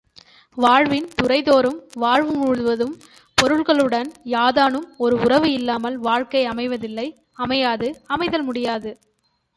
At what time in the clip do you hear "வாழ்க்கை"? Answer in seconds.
5.97-6.41